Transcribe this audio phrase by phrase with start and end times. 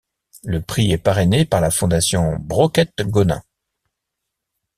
[0.43, 3.43] Le prix est parrainé par la Fondation Broquette-Gonin.